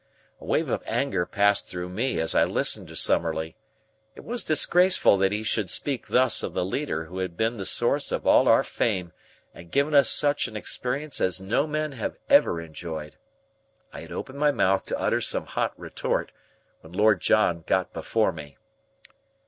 A 0.39 0.45
wave 0.45 0.67
of 0.67 0.81
anger 0.87 1.27
passed 1.27 1.67
through 1.67 1.87
me 1.87 2.19
as 2.19 2.33
I 2.33 2.43
listened 2.43 2.87
to 2.87 2.95
Summerlee. 2.95 3.55
It 4.15 4.23
was 4.23 4.43
disgraceful 4.43 5.15
that 5.17 5.31
he 5.31 5.43
should 5.43 5.69
speak 5.69 6.07
thus 6.07 6.41
of 6.41 6.53
the 6.55 6.65
leader 6.65 7.05
who 7.05 7.19
had 7.19 7.37
been 7.37 7.57
the 7.57 7.67
source 7.67 8.11
of 8.11 8.25
all 8.25 8.47
our 8.47 8.63
fame 8.63 9.13
and 9.53 9.69
given 9.71 9.93
us 9.93 10.09
such 10.09 10.47
an 10.47 10.57
experience 10.57 11.21
as 11.21 11.39
no 11.39 11.67
men 11.67 11.91
have 11.91 12.15
ever 12.31 12.59
enjoyed. 12.59 13.17
I 13.93 14.01
had 14.01 14.11
opened 14.11 14.39
my 14.39 14.49
mouth 14.51 14.87
to 14.87 14.97
utter 14.99 15.21
some 15.21 15.45
hot 15.45 15.73
retort, 15.79 16.31
when 16.79 16.93
Lord 16.93 17.21
John 17.21 17.61
got 17.67 17.93
before 17.93 18.31
me. 18.31 18.57